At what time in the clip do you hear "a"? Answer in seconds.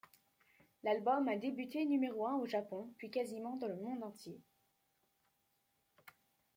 1.27-1.35